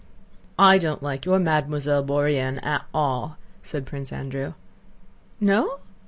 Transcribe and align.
"I 0.57 0.79
don't 0.79 1.03
like 1.03 1.25
your 1.27 1.37
Mademoiselle 1.37 2.01
Bourienne 2.03 2.57
at 2.65 2.85
all," 2.91 3.37
said 3.61 3.85
Prince 3.85 4.11
Andrew. 4.11 4.53
"No? 5.39 5.77